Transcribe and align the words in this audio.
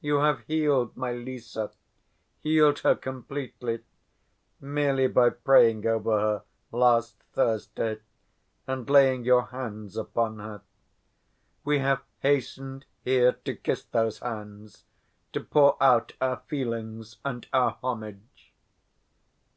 You 0.00 0.16
have 0.16 0.40
healed 0.48 0.96
my 0.96 1.12
Lise, 1.12 1.56
healed 2.40 2.80
her 2.80 2.96
completely, 2.96 3.84
merely 4.60 5.06
by 5.06 5.30
praying 5.30 5.86
over 5.86 6.18
her 6.18 6.42
last 6.72 7.22
Thursday 7.32 8.00
and 8.66 8.90
laying 8.90 9.22
your 9.24 9.46
hands 9.50 9.96
upon 9.96 10.40
her. 10.40 10.62
We 11.62 11.78
have 11.78 12.02
hastened 12.22 12.86
here 13.04 13.34
to 13.44 13.54
kiss 13.54 13.84
those 13.84 14.18
hands, 14.18 14.82
to 15.32 15.40
pour 15.40 15.80
out 15.80 16.14
our 16.20 16.38
feelings 16.48 17.18
and 17.24 17.46
our 17.52 17.78
homage." 17.84 18.52